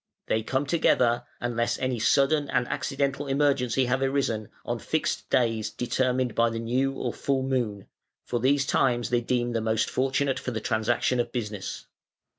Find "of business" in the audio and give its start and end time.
11.19-11.85